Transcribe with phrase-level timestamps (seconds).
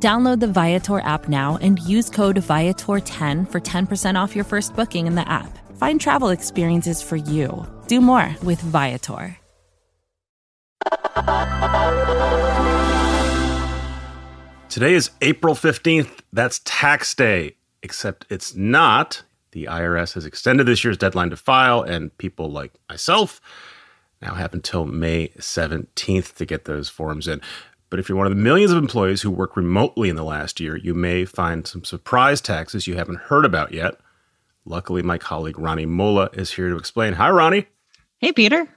[0.00, 5.08] Download the Viator app now and use code Viator10 for 10% off your first booking
[5.08, 5.58] in the app.
[5.76, 7.66] Find travel experiences for you.
[7.88, 9.36] Do more with Viator.
[14.68, 16.20] Today is April 15th.
[16.32, 19.22] That's tax day, except it's not.
[19.50, 23.40] The IRS has extended this year's deadline to file, and people like myself
[24.22, 27.40] now have until May 17th to get those forms in.
[27.90, 30.60] But if you're one of the millions of employees who work remotely in the last
[30.60, 33.98] year, you may find some surprise taxes you haven't heard about yet.
[34.64, 37.14] Luckily, my colleague Rani Molla is here to explain.
[37.14, 37.66] Hi, Rani.
[38.18, 38.68] Hey, Peter.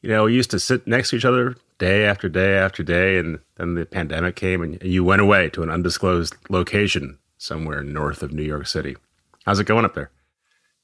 [0.00, 3.18] You know, we used to sit next to each other day after day after day,
[3.18, 8.22] and then the pandemic came and you went away to an undisclosed location somewhere north
[8.22, 8.96] of New York City.
[9.44, 10.10] How's it going up there?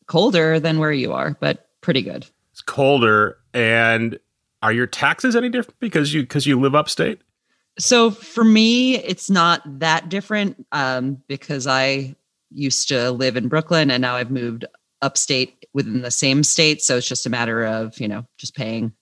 [0.07, 2.27] Colder than where you are, but pretty good.
[2.53, 3.39] It's colder.
[3.55, 4.19] And
[4.63, 7.21] are your taxes any different because you because you live upstate?
[7.79, 12.17] So for me, it's not that different um, because I
[12.51, 14.65] used to live in Brooklyn and now I've moved
[15.01, 16.83] upstate within the same state.
[16.83, 18.93] So it's just a matter of, you know, just paying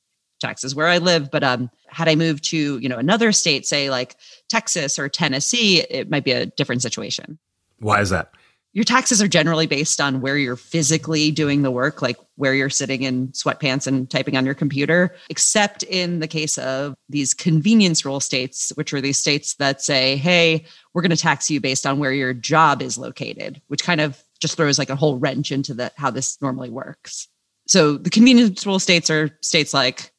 [0.40, 1.30] taxes where I live.
[1.30, 4.16] But um, had I moved to, you know, another state, say like
[4.48, 7.38] Texas or Tennessee, it might be a different situation.
[7.78, 8.30] Why is that?
[8.76, 12.68] Your taxes are generally based on where you're physically doing the work, like where you're
[12.68, 18.04] sitting in sweatpants and typing on your computer, except in the case of these convenience
[18.04, 21.86] rule states, which are these states that say, hey, we're going to tax you based
[21.86, 25.50] on where your job is located, which kind of just throws like a whole wrench
[25.50, 27.28] into the, how this normally works.
[27.66, 30.12] So the convenience rule states are states like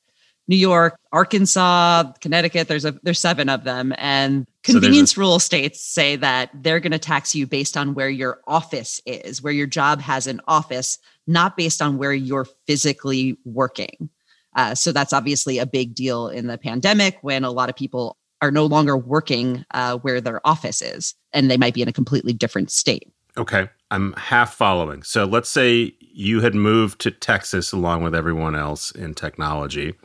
[0.47, 2.67] New York, Arkansas, Connecticut.
[2.67, 6.79] There's a there's seven of them, and convenience so a, rule states say that they're
[6.79, 10.41] going to tax you based on where your office is, where your job has an
[10.47, 14.09] office, not based on where you're physically working.
[14.55, 18.17] Uh, so that's obviously a big deal in the pandemic when a lot of people
[18.41, 21.93] are no longer working uh, where their office is, and they might be in a
[21.93, 23.11] completely different state.
[23.35, 25.03] Okay, I'm half following.
[25.03, 29.95] So let's say you had moved to Texas along with everyone else in technology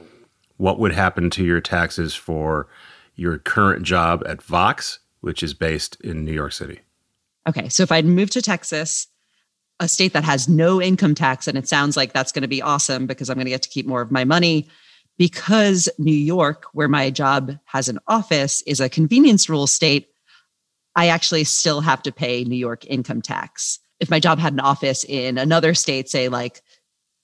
[0.63, 2.69] what would happen to your taxes for
[3.15, 6.81] your current job at Vox, which is based in New York City?
[7.49, 9.09] Okay, so if I'd moved to Texas,
[9.81, 12.63] a state that has no income tax, and it sounds like that's going to be
[12.63, 14.69] awesome because I'm going to get to keep more of my money.
[15.19, 20.09] Because New York, where my job has an office, is a convenience rule state,
[20.97, 23.79] I actually still have to pay New York income tax.
[24.01, 26.63] If my job had an office in another state, say like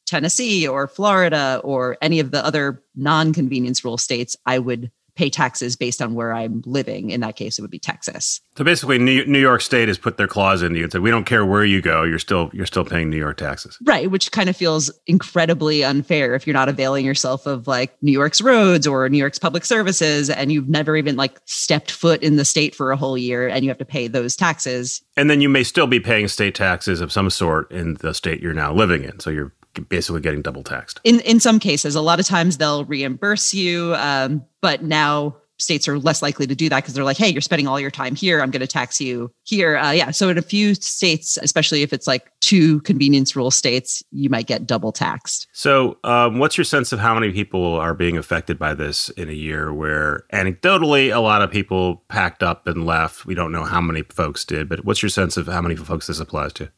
[0.07, 5.29] Tennessee or Florida or any of the other non convenience rule states, I would pay
[5.29, 7.11] taxes based on where I'm living.
[7.11, 8.41] In that case, it would be Texas.
[8.57, 11.25] So basically, New York State has put their claws into you and said, "We don't
[11.25, 14.49] care where you go, you're still you're still paying New York taxes." Right, which kind
[14.49, 19.09] of feels incredibly unfair if you're not availing yourself of like New York's roads or
[19.09, 22.93] New York's public services, and you've never even like stepped foot in the state for
[22.93, 25.03] a whole year, and you have to pay those taxes.
[25.17, 28.41] And then you may still be paying state taxes of some sort in the state
[28.41, 29.19] you're now living in.
[29.19, 31.01] So you're basically getting double taxed.
[31.05, 35.89] In in some cases, a lot of times they'll reimburse you, um, but now states
[35.89, 38.15] are less likely to do that because they're like, hey, you're spending all your time
[38.15, 38.41] here.
[38.41, 39.77] I'm going to tax you here.
[39.77, 40.11] Uh, yeah.
[40.11, 44.47] So in a few states, especially if it's like two convenience rule states, you might
[44.47, 45.49] get double taxed.
[45.53, 49.29] So, um, what's your sense of how many people are being affected by this in
[49.29, 53.27] a year where anecdotally a lot of people packed up and left?
[53.27, 56.07] We don't know how many folks did, but what's your sense of how many folks
[56.07, 56.71] this applies to?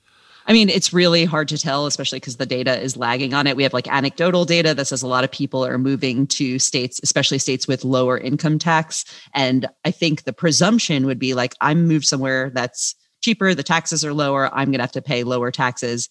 [0.47, 3.57] I mean, it's really hard to tell, especially because the data is lagging on it.
[3.57, 6.99] We have like anecdotal data that says a lot of people are moving to states,
[7.03, 9.05] especially states with lower income tax.
[9.35, 14.05] And I think the presumption would be like, I'm moved somewhere that's cheaper, the taxes
[14.05, 16.09] are lower, I'm going to have to pay lower taxes.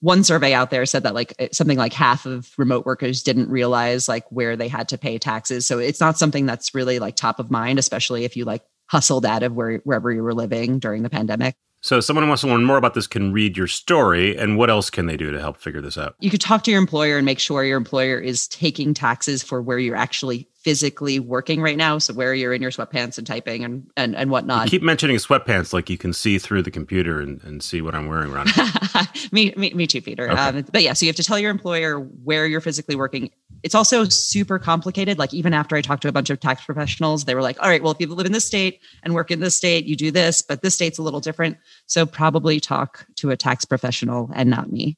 [0.00, 4.08] One survey out there said that like something like half of remote workers didn't realize
[4.08, 5.66] like where they had to pay taxes.
[5.66, 9.24] So it's not something that's really like top of mind, especially if you like hustled
[9.24, 11.54] out of where, wherever you were living during the pandemic.
[11.82, 14.36] So, someone who wants to learn more about this can read your story.
[14.36, 16.14] And what else can they do to help figure this out?
[16.20, 19.60] You could talk to your employer and make sure your employer is taking taxes for
[19.60, 21.98] where you're actually physically working right now.
[21.98, 24.66] So, where you're in your sweatpants and typing and, and, and whatnot.
[24.66, 27.96] You keep mentioning sweatpants like you can see through the computer and, and see what
[27.96, 28.50] I'm wearing around.
[29.32, 30.30] me, me, me too, Peter.
[30.30, 30.40] Okay.
[30.40, 33.30] Um, but yeah, so you have to tell your employer where you're physically working
[33.62, 35.18] It's also super complicated.
[35.18, 37.68] Like, even after I talked to a bunch of tax professionals, they were like, all
[37.68, 40.10] right, well, if you live in this state and work in this state, you do
[40.10, 41.56] this, but this state's a little different.
[41.86, 44.96] So, probably talk to a tax professional and not me.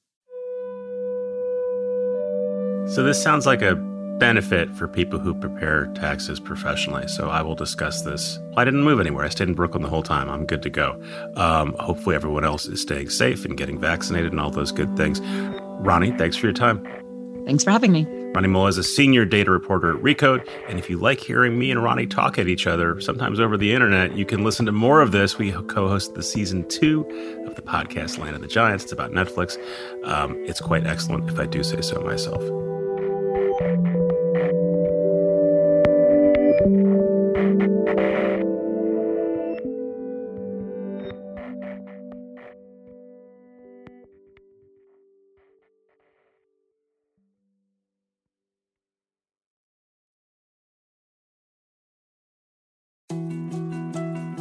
[2.95, 3.77] So, this sounds like a
[4.19, 7.09] benefit for people who prepare taxes professionally.
[7.09, 8.39] So I will discuss this.
[8.57, 9.25] I didn't move anywhere.
[9.25, 10.29] I stayed in Brooklyn the whole time.
[10.31, 11.03] I'm good to go.
[11.37, 15.21] Um, hopefully, everyone else is staying safe and getting vaccinated and all those good things.
[15.21, 16.87] Rani, thanks for your time.
[17.45, 18.24] Thanks for having me.
[18.35, 20.49] Rani Molla is a senior data reporter at Recode.
[20.69, 23.73] And if you like hearing me and Rani talk at each other, sometimes over the
[23.73, 25.39] internet, you can listen to more of this.
[25.39, 27.03] We co host the season two
[27.47, 28.85] of the podcast Land of the Giants.
[28.85, 29.57] It's about Netflix.
[30.05, 32.43] Um, it's quite excellent, if I do say so myself.